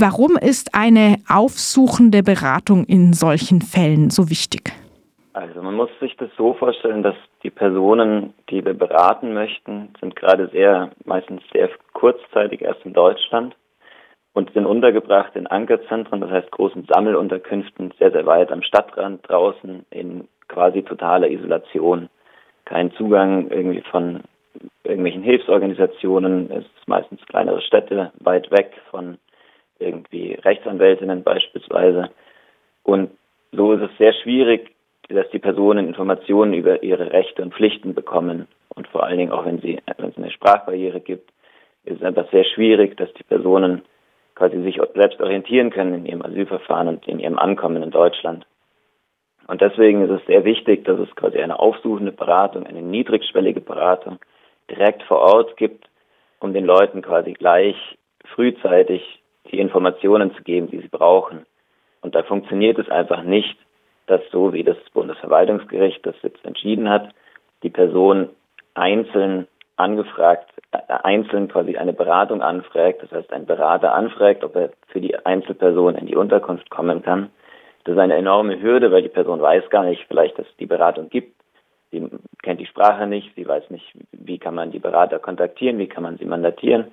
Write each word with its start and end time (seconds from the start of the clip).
Warum 0.00 0.38
ist 0.40 0.74
eine 0.74 1.16
aufsuchende 1.28 2.22
Beratung 2.22 2.86
in 2.86 3.12
solchen 3.12 3.60
Fällen 3.60 4.08
so 4.08 4.30
wichtig? 4.30 4.72
Also 5.34 5.60
man 5.60 5.74
muss 5.74 5.90
sich 6.00 6.16
das 6.16 6.30
so 6.38 6.54
vorstellen, 6.54 7.02
dass 7.02 7.16
die 7.42 7.50
Personen, 7.50 8.32
die 8.48 8.64
wir 8.64 8.72
beraten 8.72 9.34
möchten, 9.34 9.92
sind 10.00 10.16
gerade 10.16 10.48
sehr, 10.54 10.90
meistens 11.04 11.42
sehr 11.52 11.68
kurzzeitig 11.92 12.62
erst 12.62 12.82
in 12.86 12.94
Deutschland 12.94 13.54
und 14.32 14.50
sind 14.54 14.64
untergebracht 14.64 15.36
in 15.36 15.46
Ankerzentren, 15.46 16.22
das 16.22 16.30
heißt 16.30 16.50
großen 16.50 16.86
Sammelunterkünften, 16.88 17.92
sehr, 17.98 18.10
sehr 18.10 18.24
weit 18.24 18.50
am 18.50 18.62
Stadtrand 18.62 19.28
draußen 19.28 19.84
in 19.90 20.26
quasi 20.48 20.80
totaler 20.82 21.28
Isolation. 21.28 22.08
Kein 22.64 22.90
Zugang 22.92 23.50
irgendwie 23.50 23.82
von 23.82 24.20
irgendwelchen 24.82 25.22
Hilfsorganisationen, 25.22 26.50
es 26.50 26.64
ist 26.64 26.88
meistens 26.88 27.20
kleinere 27.26 27.60
Städte, 27.60 28.12
weit 28.20 28.50
weg 28.50 28.72
von 28.90 29.18
irgendwie 29.80 30.34
Rechtsanwältinnen 30.34 31.22
beispielsweise. 31.22 32.10
Und 32.82 33.10
so 33.52 33.72
ist 33.72 33.82
es 33.82 33.98
sehr 33.98 34.12
schwierig, 34.12 34.70
dass 35.08 35.28
die 35.30 35.38
Personen 35.38 35.88
Informationen 35.88 36.54
über 36.54 36.82
ihre 36.82 37.12
Rechte 37.12 37.42
und 37.42 37.54
Pflichten 37.54 37.94
bekommen. 37.94 38.46
Und 38.74 38.86
vor 38.88 39.04
allen 39.04 39.18
Dingen 39.18 39.32
auch, 39.32 39.44
wenn, 39.44 39.60
sie, 39.60 39.80
wenn 39.96 40.10
es 40.10 40.16
eine 40.16 40.30
Sprachbarriere 40.30 41.00
gibt, 41.00 41.30
ist 41.84 41.96
es 41.96 42.02
einfach 42.02 42.30
sehr 42.30 42.44
schwierig, 42.44 42.96
dass 42.96 43.12
die 43.14 43.24
Personen 43.24 43.82
quasi 44.34 44.62
sich 44.62 44.80
selbst 44.94 45.20
orientieren 45.20 45.70
können 45.70 45.94
in 45.94 46.06
ihrem 46.06 46.22
Asylverfahren 46.22 46.88
und 46.88 47.08
in 47.08 47.18
ihrem 47.18 47.38
Ankommen 47.38 47.82
in 47.82 47.90
Deutschland. 47.90 48.46
Und 49.48 49.60
deswegen 49.60 50.02
ist 50.02 50.10
es 50.10 50.24
sehr 50.26 50.44
wichtig, 50.44 50.84
dass 50.84 50.98
es 51.00 51.14
quasi 51.16 51.38
eine 51.38 51.58
aufsuchende 51.58 52.12
Beratung, 52.12 52.66
eine 52.66 52.82
niedrigschwellige 52.82 53.60
Beratung 53.60 54.18
direkt 54.70 55.02
vor 55.02 55.18
Ort 55.18 55.56
gibt, 55.56 55.88
um 56.38 56.54
den 56.54 56.64
Leuten 56.64 57.02
quasi 57.02 57.32
gleich 57.32 57.76
frühzeitig 58.34 59.02
die 59.50 59.58
Informationen 59.58 60.34
zu 60.34 60.42
geben, 60.42 60.70
die 60.70 60.80
sie 60.80 60.88
brauchen. 60.88 61.46
Und 62.02 62.14
da 62.14 62.22
funktioniert 62.22 62.78
es 62.78 62.88
einfach 62.88 63.22
nicht, 63.22 63.56
dass 64.06 64.20
so 64.32 64.52
wie 64.52 64.64
das 64.64 64.76
Bundesverwaltungsgericht 64.92 66.04
das 66.04 66.16
jetzt 66.22 66.44
entschieden 66.44 66.88
hat, 66.88 67.10
die 67.62 67.70
Person 67.70 68.30
einzeln 68.74 69.46
angefragt, 69.76 70.50
äh, 70.72 70.78
einzeln 70.88 71.48
quasi 71.48 71.76
eine 71.76 71.92
Beratung 71.92 72.42
anfragt, 72.42 73.02
das 73.02 73.10
heißt 73.12 73.32
ein 73.32 73.46
Berater 73.46 73.94
anfragt, 73.94 74.44
ob 74.44 74.54
er 74.56 74.70
für 74.88 75.00
die 75.00 75.16
Einzelperson 75.24 75.96
in 75.96 76.06
die 76.06 76.16
Unterkunft 76.16 76.70
kommen 76.70 77.02
kann. 77.02 77.30
Das 77.84 77.94
ist 77.94 78.00
eine 78.00 78.16
enorme 78.16 78.60
Hürde, 78.60 78.92
weil 78.92 79.02
die 79.02 79.08
Person 79.08 79.40
weiß 79.40 79.70
gar 79.70 79.84
nicht 79.84 80.04
vielleicht, 80.06 80.38
dass 80.38 80.46
es 80.46 80.56
die 80.56 80.66
Beratung 80.66 81.08
gibt. 81.08 81.34
Sie 81.90 82.08
kennt 82.42 82.60
die 82.60 82.66
Sprache 82.66 83.06
nicht, 83.06 83.34
sie 83.34 83.48
weiß 83.48 83.70
nicht, 83.70 83.92
wie 84.12 84.38
kann 84.38 84.54
man 84.54 84.70
die 84.70 84.78
Berater 84.78 85.18
kontaktieren, 85.18 85.78
wie 85.78 85.88
kann 85.88 86.02
man 86.02 86.18
sie 86.18 86.24
mandatieren. 86.24 86.92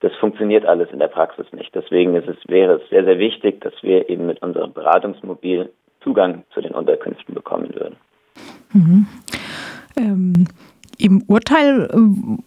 Das 0.00 0.14
funktioniert 0.16 0.64
alles 0.64 0.90
in 0.92 1.00
der 1.00 1.08
Praxis 1.08 1.46
nicht. 1.52 1.74
Deswegen 1.74 2.14
es, 2.14 2.24
wäre 2.46 2.80
es 2.80 2.88
sehr, 2.88 3.04
sehr 3.04 3.18
wichtig, 3.18 3.60
dass 3.60 3.74
wir 3.82 4.08
eben 4.08 4.26
mit 4.26 4.40
unserem 4.42 4.72
Beratungsmobil 4.72 5.70
Zugang 6.00 6.44
zu 6.54 6.60
den 6.60 6.72
Unterkünften 6.72 7.34
bekommen 7.34 7.74
würden. 7.74 7.96
Mhm. 8.72 9.06
Ähm, 9.96 10.46
Im 11.00 11.22
Urteil 11.28 11.88
äh, 11.92 11.96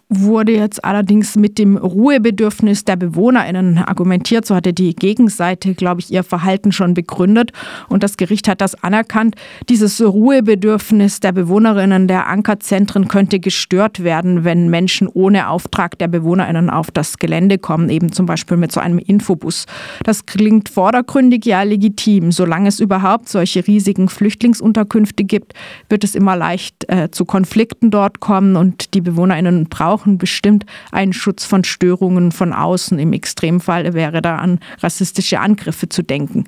wurde 0.10 0.52
jetzt 0.52 0.84
allerdings 0.84 1.38
mit 1.38 1.58
dem 1.58 1.78
Ruhebedürfnis 1.78 2.84
der 2.84 2.98
BewohnerInnen 2.98 3.78
argumentiert. 3.78 4.46
So 4.46 4.56
hatte 4.56 4.74
die 4.74 4.94
Gegenseite, 4.94 5.74
glaube 5.74 6.02
ich, 6.02 6.12
ihr 6.12 6.24
Verhalten 6.24 6.74
schon 6.74 6.94
begründet. 6.94 7.54
Und 7.88 8.04
das 8.04 8.18
Gericht 8.18 8.50
hat 8.50 8.60
das 8.60 8.76
anerkannt. 8.84 9.36
Dieses 9.70 10.02
Ruhebedürfnis 10.02 11.22
der 11.22 11.32
BewohnerInnen 11.32 12.10
der 12.10 12.28
Ankerzentren 12.28 13.08
könnte 13.08 13.40
gestört 13.40 14.04
werden, 14.04 14.44
wenn 14.44 14.70
Menschen 14.70 15.08
ohne 15.08 15.48
Auftrag 15.48 15.98
der 15.98 16.10
BewohnerInnen 16.10 16.70
auf 16.70 16.92
das 16.92 17.20
Gelände 17.20 17.58
kommen, 17.58 17.90
eben 17.90 18.12
zum 18.12 18.26
Beispiel 18.26 18.58
mit 18.58 18.74
so 18.74 18.82
einem 18.82 19.00
Infobus. 19.00 19.66
Das 20.04 20.26
klingt 20.26 20.68
vordergründig 20.68 21.46
ja 21.46 21.64
legitim. 21.64 22.34
Solange 22.34 22.68
es 22.68 22.82
überhaupt 22.82 23.30
solche 23.30 23.66
riesigen 23.66 24.10
Flüchtlingsunterkünfte 24.10 25.24
gibt, 25.24 25.54
wird 25.88 26.04
es 26.04 26.16
immer 26.16 26.36
leicht 26.36 26.84
äh, 26.90 27.10
zu 27.12 27.24
Konflikten 27.24 27.92
dort 27.92 28.20
kommen 28.20 28.41
und 28.56 28.94
die 28.94 29.02
BewohnerInnen 29.02 29.66
brauchen 29.66 29.91
brauchen 30.02 30.18
bestimmt 30.18 30.66
einen 30.91 31.13
Schutz 31.13 31.46
von 31.46 31.63
Störungen 31.63 32.31
von 32.31 32.53
außen. 32.53 32.97
Im 33.00 33.13
Extremfall 33.13 33.94
wäre 33.94 34.22
da 34.22 34.38
an 34.38 34.59
rassistische 34.79 35.40
Angriffe 35.40 35.90
zu 35.90 36.03
denken. 36.03 36.46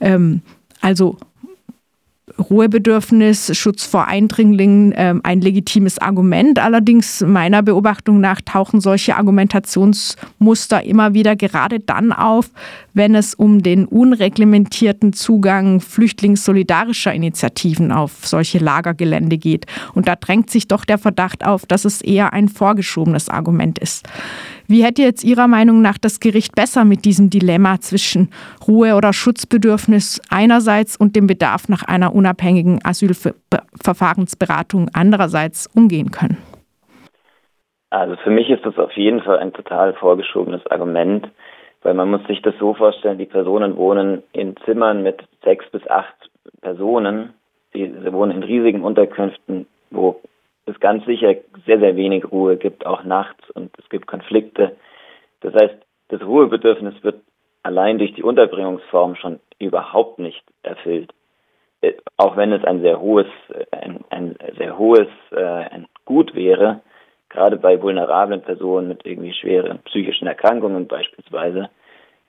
Ähm, 0.00 0.42
also 0.80 1.18
Ruhebedürfnis, 2.38 3.56
Schutz 3.56 3.84
vor 3.84 4.06
Eindringlingen 4.06 4.92
äh, 4.92 5.14
ein 5.22 5.40
legitimes 5.40 5.98
Argument. 5.98 6.58
Allerdings 6.58 7.20
meiner 7.20 7.62
Beobachtung 7.62 8.20
nach 8.20 8.40
tauchen 8.40 8.80
solche 8.80 9.16
Argumentationsmuster 9.16 10.84
immer 10.84 11.14
wieder 11.14 11.36
gerade 11.36 11.80
dann 11.80 12.12
auf, 12.12 12.50
wenn 12.92 13.14
es 13.14 13.34
um 13.34 13.62
den 13.62 13.86
unreglementierten 13.86 15.12
Zugang 15.12 15.80
flüchtlingssolidarischer 15.80 17.14
Initiativen 17.14 17.92
auf 17.92 18.26
solche 18.26 18.58
Lagergelände 18.58 19.38
geht. 19.38 19.66
Und 19.94 20.08
da 20.08 20.16
drängt 20.16 20.50
sich 20.50 20.66
doch 20.66 20.84
der 20.84 20.98
Verdacht 20.98 21.44
auf, 21.44 21.66
dass 21.66 21.84
es 21.84 22.00
eher 22.00 22.32
ein 22.32 22.48
vorgeschobenes 22.48 23.28
Argument 23.28 23.78
ist. 23.78 24.06
Wie 24.66 24.82
hätte 24.82 25.02
jetzt 25.02 25.24
Ihrer 25.24 25.46
Meinung 25.46 25.82
nach 25.82 25.98
das 25.98 26.20
Gericht 26.20 26.54
besser 26.54 26.86
mit 26.86 27.04
diesem 27.04 27.28
Dilemma 27.28 27.80
zwischen 27.80 28.30
Ruhe- 28.66 28.94
oder 28.94 29.12
Schutzbedürfnis 29.12 30.22
einerseits 30.30 30.96
und 30.96 31.16
dem 31.16 31.26
Bedarf 31.26 31.68
nach 31.68 31.82
einer 31.82 32.14
unabhängigen 32.14 32.80
Asylverfahrensberatung 32.82 34.88
andererseits 34.94 35.68
umgehen 35.76 36.10
können? 36.10 36.38
Also 37.90 38.16
für 38.16 38.30
mich 38.30 38.48
ist 38.48 38.64
das 38.64 38.78
auf 38.78 38.92
jeden 38.92 39.20
Fall 39.20 39.38
ein 39.38 39.52
total 39.52 39.92
vorgeschobenes 39.94 40.66
Argument, 40.68 41.28
weil 41.82 41.92
man 41.92 42.10
muss 42.10 42.26
sich 42.26 42.40
das 42.40 42.54
so 42.58 42.72
vorstellen, 42.72 43.18
die 43.18 43.26
Personen 43.26 43.76
wohnen 43.76 44.22
in 44.32 44.56
Zimmern 44.64 45.02
mit 45.02 45.22
sechs 45.44 45.66
bis 45.70 45.86
acht 45.88 46.16
Personen. 46.62 47.34
Sie, 47.74 47.92
sie 48.02 48.12
wohnen 48.14 48.32
in 48.32 48.42
riesigen 48.42 48.82
Unterkünften, 48.82 49.66
wo 49.90 50.22
es 50.64 50.80
ganz 50.80 51.04
sicher 51.04 51.34
sehr, 51.66 51.80
sehr 51.80 51.96
wenig 51.96 52.32
Ruhe 52.32 52.56
gibt, 52.56 52.86
auch 52.86 53.04
nachts 53.04 53.43
und 53.54 53.70
es 53.78 53.88
gibt 53.88 54.06
Konflikte. 54.06 54.76
Das 55.40 55.54
heißt, 55.54 55.76
das 56.08 56.22
Ruhebedürfnis 56.22 56.94
wird 57.02 57.22
allein 57.62 57.98
durch 57.98 58.14
die 58.14 58.22
Unterbringungsform 58.22 59.16
schon 59.16 59.40
überhaupt 59.58 60.18
nicht 60.18 60.44
erfüllt. 60.62 61.12
Äh, 61.80 61.94
auch 62.16 62.36
wenn 62.36 62.52
es 62.52 62.64
ein 62.64 62.80
sehr 62.80 63.00
hohes, 63.00 63.26
ein, 63.70 64.04
ein 64.10 64.36
sehr 64.58 64.78
hohes 64.78 65.08
äh, 65.32 65.42
ein 65.42 65.86
Gut 66.04 66.34
wäre, 66.34 66.80
gerade 67.30 67.56
bei 67.56 67.80
vulnerablen 67.80 68.42
Personen 68.42 68.88
mit 68.88 69.04
irgendwie 69.04 69.32
schweren 69.32 69.80
psychischen 69.84 70.26
Erkrankungen 70.26 70.86
beispielsweise, 70.86 71.70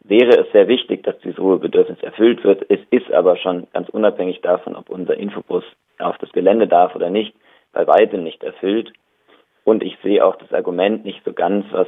wäre 0.08 0.42
es 0.42 0.52
sehr 0.52 0.68
wichtig, 0.68 1.04
dass 1.04 1.18
dieses 1.20 1.40
Ruhebedürfnis 1.40 2.02
erfüllt 2.02 2.44
wird. 2.44 2.66
Es 2.70 2.80
ist 2.90 3.12
aber 3.12 3.38
schon 3.38 3.68
ganz 3.74 3.90
unabhängig 3.90 4.42
davon, 4.42 4.76
ob 4.76 4.90
unser 4.90 5.18
Infobus 5.18 5.64
auf 6.00 6.18
das 6.20 6.32
Gelände 6.32 6.68
darf 6.68 6.96
oder 6.96 7.10
nicht, 7.10 7.36
bei 7.74 7.86
weitem 7.88 8.24
nicht 8.24 8.44
erfüllt. 8.44 8.94
Und 9.66 9.84
ich 9.84 9.98
sehe 10.02 10.24
auch 10.24 10.38
das 10.38 10.54
Argument 10.54 11.04
nicht 11.04 11.22
so 11.26 11.34
ganz, 11.34 11.66
was 11.72 11.88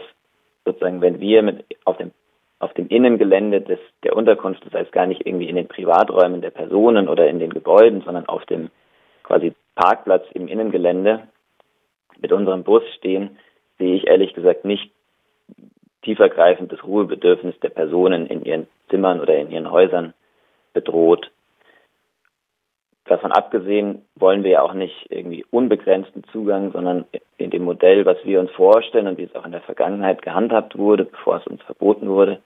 sozusagen, 0.65 0.99
wenn 0.99 1.21
wir 1.21 1.41
mit 1.43 1.63
auf 1.85 1.95
dem 1.95 2.11
auf 2.59 2.73
dem 2.73 2.87
Innengelände 2.87 3.61
des, 3.61 3.77
der 4.03 4.15
Unterkunft, 4.15 4.65
das 4.65 4.73
heißt 4.73 4.91
gar 4.91 5.05
nicht 5.05 5.27
irgendwie 5.27 5.47
in 5.47 5.55
den 5.55 5.67
Privaträumen 5.67 6.41
der 6.41 6.49
Personen 6.49 7.07
oder 7.07 7.29
in 7.29 7.37
den 7.37 7.51
Gebäuden, 7.51 8.01
sondern 8.01 8.25
auf 8.27 8.45
dem 8.45 8.71
quasi 9.21 9.53
Parkplatz 9.75 10.25
im 10.33 10.47
Innengelände 10.47 11.27
mit 12.19 12.31
unserem 12.31 12.63
Bus 12.63 12.81
stehen, 12.97 13.37
sehe 13.77 13.95
ich 13.95 14.07
ehrlich 14.07 14.33
gesagt 14.33 14.65
nicht 14.65 14.91
tiefergreifend 16.01 16.71
das 16.71 16.83
Ruhebedürfnis 16.83 17.59
der 17.59 17.69
Personen 17.69 18.25
in 18.25 18.43
ihren 18.43 18.67
Zimmern 18.89 19.19
oder 19.19 19.37
in 19.37 19.51
ihren 19.51 19.69
Häusern 19.69 20.15
bedroht. 20.73 21.29
Davon 23.07 23.31
abgesehen 23.31 24.05
wollen 24.15 24.43
wir 24.43 24.51
ja 24.51 24.61
auch 24.61 24.73
nicht 24.73 25.07
irgendwie 25.09 25.45
unbegrenzten 25.49 26.23
Zugang, 26.25 26.71
sondern 26.71 27.05
in 27.37 27.51
dem 27.51 27.63
Modell, 27.63 28.05
was 28.05 28.17
wir 28.25 28.39
uns 28.39 28.51
vorstellen 28.51 29.07
und 29.07 29.17
wie 29.17 29.23
es 29.23 29.35
auch 29.35 29.45
in 29.45 29.53
der 29.53 29.61
Vergangenheit 29.61 30.21
gehandhabt 30.21 30.77
wurde, 30.77 31.05
bevor 31.05 31.37
es 31.37 31.47
uns 31.47 31.61
verboten 31.63 32.09
wurde, 32.09 32.39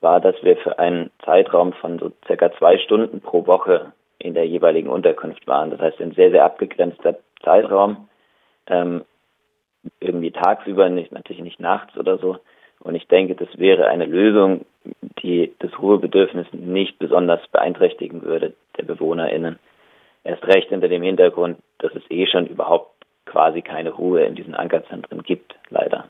war, 0.00 0.20
dass 0.20 0.34
wir 0.42 0.56
für 0.56 0.78
einen 0.78 1.10
Zeitraum 1.24 1.72
von 1.74 1.98
so 1.98 2.10
circa 2.26 2.50
zwei 2.58 2.78
Stunden 2.78 3.20
pro 3.20 3.46
Woche 3.46 3.92
in 4.18 4.34
der 4.34 4.46
jeweiligen 4.46 4.88
Unterkunft 4.88 5.46
waren. 5.46 5.70
Das 5.70 5.80
heißt, 5.80 6.00
ein 6.00 6.12
sehr, 6.12 6.30
sehr 6.30 6.44
abgegrenzter 6.44 7.16
Zeitraum, 7.42 8.08
ähm, 8.66 9.04
irgendwie 10.00 10.30
tagsüber, 10.30 10.88
nicht, 10.88 11.12
natürlich 11.12 11.42
nicht 11.42 11.60
nachts 11.60 11.96
oder 11.96 12.18
so. 12.18 12.38
Und 12.80 12.94
ich 12.94 13.06
denke, 13.08 13.34
das 13.34 13.48
wäre 13.58 13.86
eine 13.86 14.06
Lösung, 14.06 14.64
die 15.22 15.52
das 15.58 15.78
Ruhebedürfnis 15.78 16.46
nicht 16.52 16.98
besonders 16.98 17.46
beeinträchtigen 17.48 18.22
würde 18.22 18.54
der 18.76 18.84
BewohnerInnen. 18.84 19.58
Erst 20.24 20.44
recht 20.44 20.68
hinter 20.68 20.88
dem 20.88 21.02
Hintergrund, 21.02 21.58
dass 21.78 21.92
es 21.94 22.02
eh 22.10 22.26
schon 22.26 22.46
überhaupt 22.46 23.04
quasi 23.24 23.62
keine 23.62 23.90
Ruhe 23.90 24.24
in 24.24 24.34
diesen 24.34 24.54
Ankerzentren 24.54 25.22
gibt, 25.22 25.54
leider. 25.70 26.08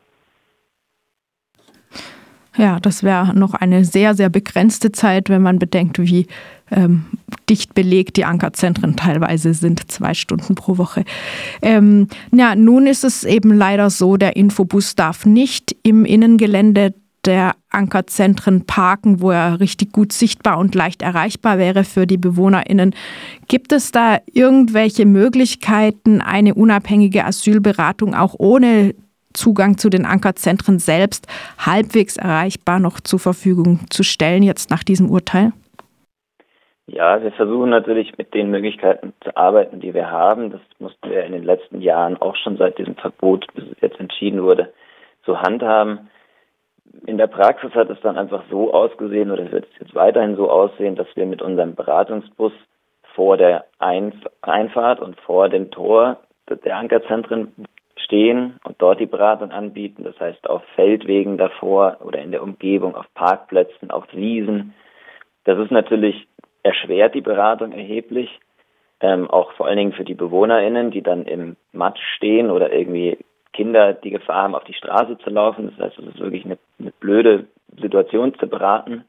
Ja, 2.56 2.80
das 2.80 3.04
wäre 3.04 3.32
noch 3.38 3.54
eine 3.54 3.84
sehr, 3.84 4.14
sehr 4.14 4.28
begrenzte 4.28 4.90
Zeit, 4.90 5.28
wenn 5.28 5.40
man 5.40 5.58
bedenkt, 5.58 6.00
wie 6.00 6.26
ähm, 6.70 7.06
dicht 7.48 7.74
belegt 7.74 8.16
die 8.16 8.24
Ankerzentren 8.24 8.96
teilweise 8.96 9.54
sind, 9.54 9.90
zwei 9.90 10.14
Stunden 10.14 10.56
pro 10.56 10.76
Woche. 10.76 11.04
Ähm, 11.62 12.08
ja, 12.32 12.56
nun 12.56 12.86
ist 12.86 13.04
es 13.04 13.24
eben 13.24 13.52
leider 13.54 13.88
so, 13.88 14.16
der 14.16 14.36
Infobus 14.36 14.96
darf 14.96 15.26
nicht 15.26 15.76
im 15.84 16.04
Innengelände 16.04 16.94
der 17.26 17.52
Ankerzentren 17.70 18.66
parken, 18.66 19.20
wo 19.20 19.30
er 19.30 19.60
richtig 19.60 19.92
gut 19.92 20.12
sichtbar 20.12 20.58
und 20.58 20.74
leicht 20.74 21.02
erreichbar 21.02 21.58
wäre 21.58 21.84
für 21.84 22.06
die 22.06 22.16
BewohnerInnen. 22.16 22.94
Gibt 23.48 23.72
es 23.72 23.92
da 23.92 24.18
irgendwelche 24.32 25.06
Möglichkeiten, 25.06 26.20
eine 26.20 26.54
unabhängige 26.54 27.24
Asylberatung 27.24 28.14
auch 28.14 28.34
ohne 28.38 28.94
Zugang 29.32 29.78
zu 29.78 29.90
den 29.90 30.06
Ankerzentren 30.06 30.78
selbst 30.78 31.26
halbwegs 31.58 32.16
erreichbar 32.16 32.80
noch 32.80 33.00
zur 33.00 33.20
Verfügung 33.20 33.80
zu 33.90 34.02
stellen, 34.02 34.42
jetzt 34.42 34.70
nach 34.70 34.82
diesem 34.82 35.10
Urteil? 35.10 35.52
Ja, 36.92 37.22
wir 37.22 37.30
versuchen 37.30 37.70
natürlich 37.70 38.18
mit 38.18 38.34
den 38.34 38.50
Möglichkeiten 38.50 39.12
zu 39.22 39.36
arbeiten, 39.36 39.78
die 39.78 39.94
wir 39.94 40.10
haben. 40.10 40.50
Das 40.50 40.60
mussten 40.80 41.08
wir 41.08 41.22
in 41.22 41.32
den 41.32 41.44
letzten 41.44 41.80
Jahren 41.80 42.20
auch 42.20 42.34
schon 42.34 42.56
seit 42.56 42.78
diesem 42.78 42.96
Verbot, 42.96 43.46
bis 43.54 43.64
es 43.70 43.80
jetzt 43.80 44.00
entschieden 44.00 44.42
wurde, 44.42 44.72
so 45.24 45.38
handhaben. 45.38 46.10
In 47.06 47.18
der 47.18 47.26
Praxis 47.26 47.72
hat 47.74 47.90
es 47.90 48.00
dann 48.00 48.18
einfach 48.18 48.42
so 48.50 48.72
ausgesehen 48.72 49.30
oder 49.30 49.50
wird 49.50 49.66
es 49.72 49.80
jetzt 49.80 49.94
weiterhin 49.94 50.36
so 50.36 50.50
aussehen, 50.50 50.96
dass 50.96 51.08
wir 51.14 51.26
mit 51.26 51.42
unserem 51.42 51.74
Beratungsbus 51.74 52.52
vor 53.14 53.36
der 53.36 53.64
Einfahrt 53.78 55.00
und 55.00 55.18
vor 55.20 55.48
dem 55.48 55.70
Tor 55.70 56.18
der 56.48 56.76
Ankerzentren 56.76 57.54
stehen 57.96 58.58
und 58.64 58.76
dort 58.78 58.98
die 59.00 59.06
Beratung 59.06 59.52
anbieten. 59.52 60.04
Das 60.04 60.18
heißt 60.18 60.48
auf 60.48 60.62
Feldwegen 60.74 61.38
davor 61.38 61.98
oder 62.04 62.20
in 62.20 62.32
der 62.32 62.42
Umgebung, 62.42 62.96
auf 62.96 63.06
Parkplätzen, 63.14 63.90
auf 63.90 64.04
Wiesen. 64.12 64.74
Das 65.44 65.58
ist 65.58 65.70
natürlich 65.70 66.26
erschwert 66.62 67.14
die 67.14 67.20
Beratung 67.20 67.72
erheblich, 67.72 68.40
ähm, 69.00 69.30
auch 69.30 69.52
vor 69.52 69.66
allen 69.66 69.78
Dingen 69.78 69.92
für 69.92 70.04
die 70.04 70.14
BewohnerInnen, 70.14 70.90
die 70.90 71.02
dann 71.02 71.24
im 71.24 71.56
Matsch 71.72 72.02
stehen 72.16 72.50
oder 72.50 72.72
irgendwie 72.72 73.18
Kinder 73.52 73.94
die 73.94 74.10
Gefahr 74.10 74.44
haben, 74.44 74.54
auf 74.54 74.64
die 74.64 74.74
Straße 74.74 75.18
zu 75.18 75.30
laufen. 75.30 75.72
Das 75.76 75.86
heißt, 75.86 75.98
es 75.98 76.14
ist 76.14 76.20
wirklich 76.20 76.44
eine, 76.44 76.58
eine 76.78 76.92
blöde 76.92 77.46
Situation 77.80 78.34
zu 78.38 78.46
beraten, 78.46 79.04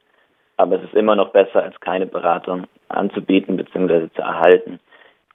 aber 0.57 0.77
es 0.77 0.83
ist 0.83 0.93
immer 0.93 1.15
noch 1.15 1.29
besser, 1.29 1.63
als 1.63 1.79
keine 1.79 2.05
Beratung 2.05 2.65
anzubieten 2.89 3.57
bzw. 3.57 4.09
zu 4.15 4.21
erhalten. 4.21 4.79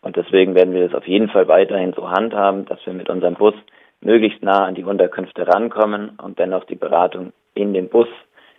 Und 0.03 0.17
deswegen 0.17 0.55
werden 0.55 0.75
wir 0.75 0.89
das 0.89 0.95
auf 0.95 1.09
jeden 1.09 1.29
Fall 1.29 1.49
weiterhin 1.49 1.93
so 1.93 2.09
handhaben, 2.11 2.65
dass 2.67 2.85
wir 2.87 2.93
mit 2.93 3.11
unserem 3.11 3.35
Bus 3.35 3.55
möglichst 4.01 4.43
nah 4.43 4.67
an 4.67 4.75
die 4.75 4.85
Unterkünfte 4.85 5.49
rankommen 5.49 6.19
und 6.23 6.39
dennoch 6.39 6.65
die 6.65 6.77
Beratung 6.77 7.33
in 7.55 7.75
dem 7.75 7.89
Bus 7.89 8.09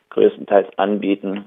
größtenteils 0.10 0.68
anbieten 0.78 1.46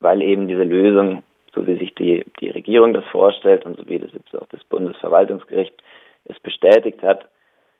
weil 0.00 0.22
eben 0.22 0.48
diese 0.48 0.64
Lösung, 0.64 1.22
so 1.54 1.66
wie 1.66 1.78
sich 1.78 1.94
die, 1.94 2.24
die 2.40 2.50
Regierung 2.50 2.94
das 2.94 3.04
vorstellt 3.06 3.64
und 3.64 3.76
so 3.76 3.86
wie 3.86 3.98
das 3.98 4.12
jetzt 4.12 4.34
auch 4.36 4.46
das 4.48 4.64
Bundesverwaltungsgericht 4.64 5.74
es 6.24 6.40
bestätigt 6.40 7.02
hat, 7.02 7.28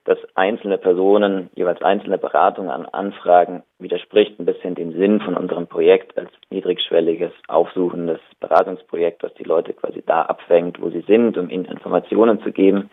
dass 0.04 0.18
einzelne 0.34 0.78
Personen 0.78 1.50
jeweils 1.54 1.82
einzelne 1.82 2.18
Beratungen 2.18 2.70
an 2.70 2.86
Anfragen 2.86 3.62
widerspricht 3.78 4.38
ein 4.38 4.46
bisschen 4.46 4.74
dem 4.74 4.92
Sinn 4.92 5.20
von 5.20 5.36
unserem 5.36 5.66
Projekt 5.66 6.16
als 6.16 6.30
niedrigschwelliges, 6.48 7.32
aufsuchendes 7.48 8.20
Beratungsprojekt, 8.40 9.22
das 9.22 9.34
die 9.34 9.44
Leute 9.44 9.74
quasi 9.74 10.02
da 10.04 10.22
abfängt, 10.22 10.80
wo 10.80 10.88
sie 10.90 11.02
sind, 11.02 11.36
um 11.36 11.50
ihnen 11.50 11.66
Informationen 11.66 12.42
zu 12.42 12.50
geben. 12.50 12.90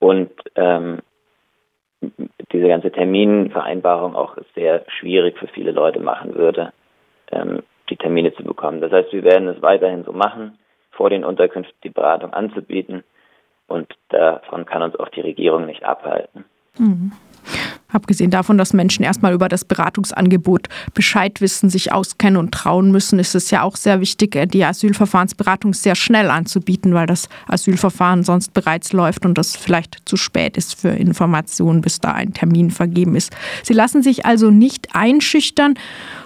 Und 0.00 0.30
ähm, 0.56 0.98
diese 2.52 2.68
ganze 2.68 2.90
Terminvereinbarung 2.90 4.16
auch 4.16 4.36
sehr 4.54 4.84
schwierig 4.98 5.38
für 5.38 5.46
viele 5.48 5.70
Leute 5.70 6.00
machen 6.00 6.34
würde. 6.34 6.72
Ähm, 7.30 7.62
die 7.90 7.96
Termine 7.96 8.34
zu 8.34 8.42
bekommen. 8.44 8.80
Das 8.80 8.92
heißt, 8.92 9.12
wir 9.12 9.24
werden 9.24 9.48
es 9.48 9.62
weiterhin 9.62 10.04
so 10.04 10.12
machen, 10.12 10.58
vor 10.90 11.10
den 11.10 11.24
Unterkünften 11.24 11.76
die 11.82 11.90
Beratung 11.90 12.32
anzubieten 12.32 13.04
und 13.74 13.92
davon 14.08 14.64
kann 14.64 14.82
uns 14.82 14.96
auch 14.96 15.08
die 15.08 15.20
Regierung 15.20 15.66
nicht 15.66 15.84
abhalten. 15.84 16.44
Mhm. 16.78 17.12
Abgesehen 17.94 18.32
davon, 18.32 18.58
dass 18.58 18.72
Menschen 18.72 19.04
erstmal 19.04 19.34
über 19.34 19.48
das 19.48 19.64
Beratungsangebot 19.64 20.68
Bescheid 20.94 21.40
wissen, 21.40 21.70
sich 21.70 21.92
auskennen 21.92 22.36
und 22.38 22.50
trauen 22.52 22.90
müssen, 22.90 23.20
ist 23.20 23.36
es 23.36 23.52
ja 23.52 23.62
auch 23.62 23.76
sehr 23.76 24.00
wichtig, 24.00 24.36
die 24.50 24.64
Asylverfahrensberatung 24.64 25.74
sehr 25.74 25.94
schnell 25.94 26.28
anzubieten, 26.28 26.92
weil 26.92 27.06
das 27.06 27.28
Asylverfahren 27.46 28.24
sonst 28.24 28.52
bereits 28.52 28.92
läuft 28.92 29.24
und 29.24 29.38
das 29.38 29.54
vielleicht 29.54 30.02
zu 30.06 30.16
spät 30.16 30.56
ist 30.56 30.74
für 30.74 30.88
Informationen, 30.88 31.82
bis 31.82 32.00
da 32.00 32.12
ein 32.12 32.32
Termin 32.32 32.72
vergeben 32.72 33.14
ist. 33.14 33.30
Sie 33.62 33.74
lassen 33.74 34.02
sich 34.02 34.26
also 34.26 34.50
nicht 34.50 34.88
einschüchtern 34.94 35.74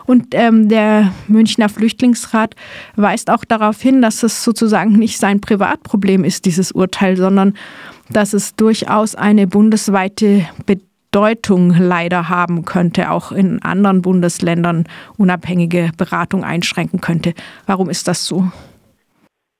und 0.06 0.28
ähm, 0.32 0.70
der 0.70 1.12
Münchner 1.26 1.68
Flüchtlingsrat 1.68 2.54
weist 2.96 3.30
auch 3.30 3.44
darauf 3.44 3.78
hin, 3.82 4.00
dass 4.00 4.22
es 4.22 4.42
sozusagen 4.42 4.92
nicht 4.92 5.18
sein 5.18 5.42
Privatproblem 5.42 6.24
ist, 6.24 6.46
dieses 6.46 6.72
Urteil, 6.72 7.18
sondern 7.18 7.52
dass 8.10 8.32
es 8.32 8.54
durchaus 8.54 9.14
eine 9.14 9.46
bundesweite 9.46 10.48
Bedeutung 11.10 11.72
leider 11.78 12.28
haben 12.28 12.64
könnte, 12.64 13.10
auch 13.10 13.32
in 13.32 13.60
anderen 13.62 14.02
Bundesländern 14.02 14.84
unabhängige 15.16 15.90
Beratung 15.96 16.44
einschränken 16.44 17.00
könnte. 17.00 17.32
Warum 17.66 17.88
ist 17.88 18.08
das 18.08 18.26
so? 18.26 18.44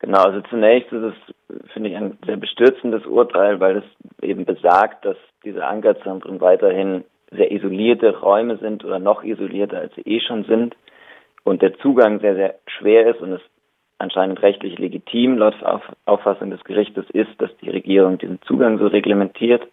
Genau, 0.00 0.22
also 0.22 0.40
zunächst 0.50 0.92
ist 0.92 1.02
es, 1.02 1.70
finde 1.72 1.90
ich, 1.90 1.96
ein 1.96 2.18
sehr 2.24 2.36
bestürzendes 2.36 3.04
Urteil, 3.06 3.60
weil 3.60 3.78
es 3.78 3.84
eben 4.22 4.44
besagt, 4.44 5.04
dass 5.04 5.16
diese 5.44 5.66
Ankerzentren 5.66 6.40
weiterhin 6.40 7.04
sehr 7.30 7.50
isolierte 7.50 8.18
Räume 8.18 8.58
sind 8.58 8.84
oder 8.84 8.98
noch 8.98 9.24
isolierter, 9.24 9.78
als 9.78 9.94
sie 9.94 10.02
eh 10.02 10.20
schon 10.20 10.44
sind 10.44 10.76
und 11.44 11.62
der 11.62 11.78
Zugang 11.78 12.20
sehr, 12.20 12.34
sehr 12.34 12.54
schwer 12.66 13.08
ist 13.08 13.20
und 13.20 13.32
es 13.32 13.40
anscheinend 13.98 14.40
rechtlich 14.42 14.78
legitim 14.78 15.38
laut 15.38 15.56
Auffassung 16.04 16.50
des 16.50 16.62
Gerichtes 16.64 17.06
ist, 17.10 17.30
dass 17.38 17.50
die 17.58 17.70
Regierung 17.70 18.18
diesen 18.18 18.40
Zugang 18.42 18.78
so 18.78 18.86
reglementiert 18.86 19.66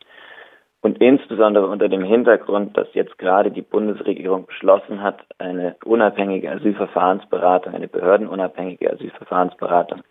und 0.86 1.02
insbesondere 1.02 1.66
unter 1.66 1.90
dem 1.90 2.04
Hintergrund, 2.04 2.78
dass 2.78 2.88
jetzt 2.94 3.18
gerade 3.18 3.50
die 3.50 3.64
Bundesregierung 3.64 4.46
beschlossen 4.46 5.02
hat, 5.02 5.26
eine 5.40 5.76
unabhängige 5.84 6.52
Asylverfahrensberatung, 6.52 7.74
eine 7.74 7.88
behördenunabhängige 7.88 8.94
Asylverfahrensberatung 8.94 10.04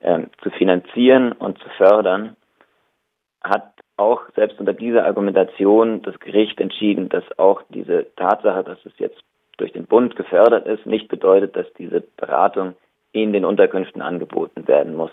ähm, 0.00 0.30
zu 0.42 0.48
finanzieren 0.48 1.32
und 1.32 1.58
zu 1.58 1.68
fördern, 1.76 2.36
hat 3.42 3.74
auch 3.98 4.22
selbst 4.34 4.58
unter 4.58 4.72
dieser 4.72 5.04
Argumentation 5.04 6.00
das 6.00 6.18
Gericht 6.20 6.58
entschieden, 6.58 7.10
dass 7.10 7.24
auch 7.38 7.60
diese 7.68 8.06
Tatsache, 8.16 8.64
dass 8.64 8.78
es 8.86 8.94
jetzt 8.96 9.20
durch 9.58 9.72
den 9.72 9.84
Bund 9.84 10.16
gefördert 10.16 10.66
ist, 10.66 10.86
nicht 10.86 11.08
bedeutet, 11.08 11.54
dass 11.54 11.70
diese 11.74 12.00
Beratung 12.16 12.76
in 13.12 13.34
den 13.34 13.44
Unterkünften 13.44 14.00
angeboten 14.00 14.66
werden 14.66 14.96
muss. 14.96 15.12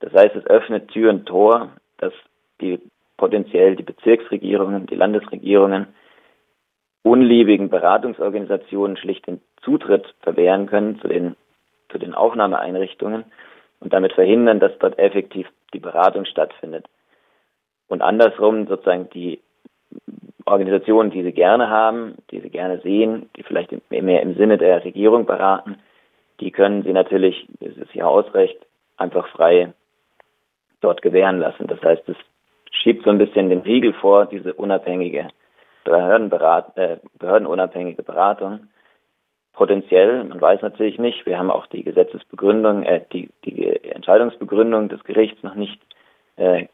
Das 0.00 0.14
heißt, 0.14 0.34
es 0.34 0.46
öffnet 0.46 0.88
Tür 0.88 1.10
und 1.10 1.26
Tor, 1.26 1.72
dass 1.98 2.14
die 2.62 2.80
potenziell 3.16 3.76
die 3.76 3.82
Bezirksregierungen, 3.82 4.86
die 4.86 4.94
Landesregierungen 4.94 5.88
unliebigen 7.02 7.70
Beratungsorganisationen 7.70 8.96
schlicht 8.96 9.28
den 9.28 9.40
Zutritt 9.62 10.12
verwehren 10.22 10.66
können 10.66 10.98
zu 11.00 11.06
den, 11.06 11.36
zu 11.88 11.98
den 11.98 12.14
Aufnahmeeinrichtungen 12.14 13.24
und 13.78 13.92
damit 13.92 14.12
verhindern, 14.12 14.58
dass 14.58 14.76
dort 14.80 14.98
effektiv 14.98 15.46
die 15.72 15.78
Beratung 15.78 16.24
stattfindet. 16.24 16.86
Und 17.86 18.02
andersrum 18.02 18.66
sozusagen 18.66 19.08
die 19.10 19.40
Organisationen, 20.46 21.10
die 21.10 21.22
sie 21.22 21.32
gerne 21.32 21.70
haben, 21.70 22.16
die 22.32 22.40
sie 22.40 22.50
gerne 22.50 22.80
sehen, 22.80 23.30
die 23.36 23.44
vielleicht 23.44 23.70
mehr 23.90 24.22
im 24.22 24.34
Sinne 24.34 24.58
der 24.58 24.84
Regierung 24.84 25.26
beraten, 25.26 25.78
die 26.40 26.50
können 26.50 26.82
sie 26.82 26.92
natürlich, 26.92 27.46
das 27.60 27.76
ist 27.76 27.94
ihr 27.94 28.06
Ausrecht, 28.06 28.58
einfach 28.96 29.28
frei 29.28 29.72
dort 30.80 31.02
gewähren 31.02 31.38
lassen. 31.38 31.66
Das 31.68 31.80
heißt, 31.82 32.08
es 32.08 32.16
schiebt 32.82 33.04
so 33.04 33.10
ein 33.10 33.18
bisschen 33.18 33.48
den 33.50 33.60
Riegel 33.60 33.92
vor, 33.94 34.26
diese 34.26 34.54
unabhängige 34.54 35.28
Behördenberat, 35.84 36.76
äh, 36.76 36.96
behördenunabhängige 37.18 38.02
Beratung. 38.02 38.68
Potenziell, 39.52 40.24
man 40.24 40.40
weiß 40.40 40.62
natürlich 40.62 40.98
nicht, 40.98 41.24
wir 41.26 41.38
haben 41.38 41.50
auch 41.50 41.66
die 41.66 41.84
Gesetzesbegründung, 41.84 42.82
äh, 42.82 43.02
die, 43.12 43.30
die 43.44 43.66
Entscheidungsbegründung 43.66 44.88
des 44.88 45.02
Gerichts 45.04 45.42
noch 45.42 45.54
nicht 45.54 45.80
äh, 46.36 46.66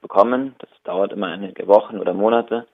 bekommen. 0.00 0.54
Das 0.58 0.70
dauert 0.84 1.12
immer 1.12 1.28
einige 1.28 1.66
Wochen 1.66 1.98
oder 1.98 2.14
Monate. 2.14 2.66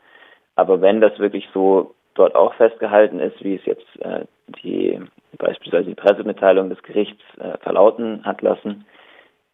Aber 0.55 0.81
wenn 0.81 1.01
das 1.01 1.19
wirklich 1.19 1.49
so 1.53 1.95
dort 2.15 2.35
auch 2.35 2.55
festgehalten 2.55 3.21
ist, 3.21 3.43
wie 3.43 3.57
es 3.57 3.65
jetzt 3.65 3.87
äh, 4.01 4.25
die 4.63 5.01
beispielsweise 5.39 5.89
die 5.89 5.95
Pressemitteilung 5.95 6.71
des 6.71 6.83
Gerichts 6.83 7.23
äh, 7.39 7.59
verlauten 7.59 8.25
hat 8.25 8.43
lassen, 8.43 8.87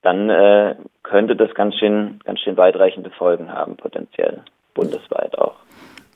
dann 0.02 0.30
äh, 0.30 0.76
könnte 1.12 1.36
das 1.36 1.54
ganz 1.54 1.74
schön, 1.76 2.20
ganz 2.24 2.40
schön 2.40 2.56
weitreichende 2.56 3.10
Folgen 3.10 3.52
haben, 3.52 3.76
potenziell 3.76 4.40
bundesweit 4.72 5.38
auch. 5.38 5.56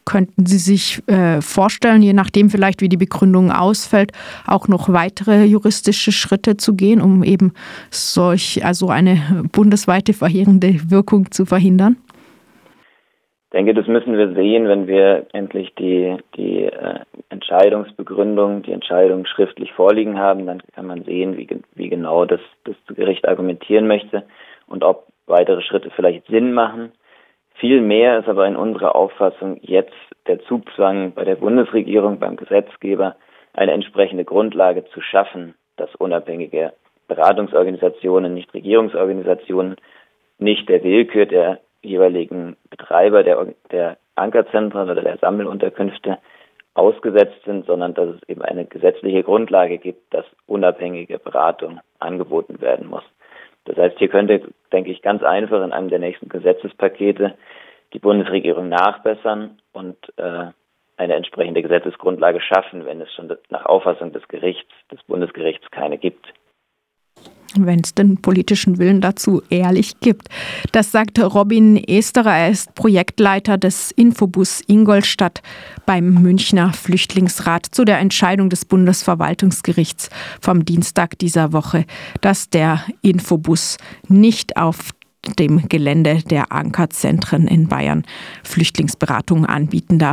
Könnten 0.06 0.46
Sie 0.46 0.56
sich 0.56 1.02
äh, 1.06 1.42
vorstellen, 1.42 2.00
je 2.00 2.14
nachdem 2.14 2.48
vielleicht, 2.48 2.80
wie 2.80 2.88
die 2.88 2.96
Begründung 2.96 3.50
ausfällt, 3.52 4.12
auch 4.46 4.68
noch 4.68 4.90
weitere 4.90 5.44
juristische 5.44 6.12
Schritte 6.12 6.56
zu 6.56 6.76
gehen, 6.76 7.02
um 7.02 7.22
eben 7.24 7.52
solch, 7.90 8.64
also 8.64 8.88
eine 8.88 9.18
bundesweite 9.52 10.14
verheerende 10.14 10.76
Wirkung 10.88 11.30
zu 11.30 11.44
verhindern? 11.44 11.96
Ich 13.48 13.50
denke, 13.52 13.74
das 13.74 13.86
müssen 13.86 14.16
wir 14.16 14.32
sehen, 14.32 14.68
wenn 14.68 14.86
wir 14.86 15.26
endlich 15.34 15.74
die, 15.74 16.16
die 16.36 16.64
äh, 16.64 17.00
Entscheidungsbegründung, 17.28 18.62
die 18.62 18.72
Entscheidung 18.72 19.26
schriftlich 19.26 19.72
vorliegen 19.72 20.18
haben. 20.18 20.46
Dann 20.46 20.62
kann 20.74 20.86
man 20.86 21.04
sehen, 21.04 21.36
wie, 21.36 21.48
wie 21.74 21.88
genau 21.90 22.24
das, 22.24 22.40
das 22.64 22.76
Gericht 22.96 23.28
argumentieren 23.28 23.86
möchte 23.86 24.24
und 24.66 24.84
ob 24.84 25.06
weitere 25.26 25.62
Schritte 25.62 25.90
vielleicht 25.90 26.26
Sinn 26.26 26.52
machen 26.52 26.92
Vielmehr 27.58 28.18
ist 28.18 28.28
aber 28.28 28.46
in 28.46 28.56
unserer 28.56 28.94
Auffassung 28.94 29.58
jetzt 29.62 29.94
der 30.26 30.40
Zugzwang 30.40 31.12
bei 31.12 31.24
der 31.24 31.36
Bundesregierung, 31.36 32.18
beim 32.18 32.36
Gesetzgeber, 32.36 33.16
eine 33.54 33.72
entsprechende 33.72 34.26
Grundlage 34.26 34.84
zu 34.86 35.00
schaffen, 35.00 35.54
dass 35.76 35.94
unabhängige 35.94 36.74
Beratungsorganisationen, 37.08 38.34
nicht 38.34 38.52
Regierungsorganisationen, 38.52 39.76
nicht 40.38 40.68
der 40.68 40.84
Willkür 40.84 41.24
der 41.24 41.60
jeweiligen 41.80 42.56
Betreiber 42.68 43.22
der, 43.22 43.54
der 43.70 43.96
Ankerzentren 44.16 44.90
oder 44.90 45.00
der 45.00 45.16
Sammelunterkünfte 45.18 46.18
ausgesetzt 46.74 47.42
sind, 47.46 47.64
sondern 47.64 47.94
dass 47.94 48.16
es 48.16 48.28
eben 48.28 48.42
eine 48.42 48.66
gesetzliche 48.66 49.22
Grundlage 49.22 49.78
gibt, 49.78 50.12
dass 50.12 50.26
unabhängige 50.46 51.18
Beratung 51.18 51.80
angeboten 52.00 52.60
werden 52.60 52.88
muss. 52.88 53.04
Das 53.66 53.76
heißt, 53.76 53.98
hier 53.98 54.08
könnte, 54.08 54.42
denke 54.72 54.90
ich, 54.90 55.02
ganz 55.02 55.22
einfach 55.22 55.62
in 55.62 55.72
einem 55.72 55.90
der 55.90 55.98
nächsten 55.98 56.28
Gesetzespakete 56.28 57.34
die 57.92 57.98
Bundesregierung 57.98 58.68
nachbessern 58.68 59.58
und 59.72 59.96
äh, 60.16 60.46
eine 60.96 61.14
entsprechende 61.14 61.62
Gesetzesgrundlage 61.62 62.40
schaffen, 62.40 62.86
wenn 62.86 63.00
es 63.00 63.12
schon 63.14 63.36
nach 63.50 63.66
Auffassung 63.66 64.12
des 64.12 64.26
Gerichts, 64.28 64.72
des 64.90 65.02
Bundesgerichts 65.04 65.70
keine 65.70 65.98
gibt 65.98 66.26
wenn 67.54 67.80
es 67.80 67.94
den 67.94 68.16
politischen 68.18 68.78
Willen 68.78 69.00
dazu 69.00 69.42
ehrlich 69.50 70.00
gibt. 70.00 70.28
Das 70.72 70.92
sagt 70.92 71.18
Robin 71.18 71.76
Esterer, 71.76 72.36
er 72.36 72.50
ist 72.50 72.74
Projektleiter 72.74 73.58
des 73.58 73.90
Infobus 73.92 74.62
Ingolstadt 74.66 75.42
beim 75.86 76.14
Münchner 76.14 76.72
Flüchtlingsrat 76.72 77.66
zu 77.66 77.84
der 77.84 77.98
Entscheidung 77.98 78.50
des 78.50 78.64
Bundesverwaltungsgerichts 78.64 80.10
vom 80.40 80.64
Dienstag 80.64 81.18
dieser 81.18 81.52
Woche, 81.52 81.84
dass 82.20 82.50
der 82.50 82.84
Infobus 83.02 83.76
nicht 84.08 84.56
auf 84.56 84.90
dem 85.38 85.68
Gelände 85.68 86.22
der 86.22 86.52
Ankerzentren 86.52 87.48
in 87.48 87.68
Bayern 87.68 88.04
Flüchtlingsberatung 88.44 89.44
anbieten 89.44 89.98
darf. 89.98 90.04